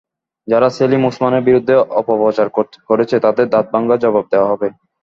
যারা 0.47 0.67
সেলিম 0.69 1.03
ওসমানের 1.05 1.43
বিরুদ্ধে 1.43 1.73
অপপ্রচার 1.99 2.47
করছে, 2.89 3.15
তাদের 3.25 3.45
দাঁতভাঙা 3.49 3.95
জবাব 4.03 4.25
দেওয়া 4.31 4.51
হবে। 4.51 4.67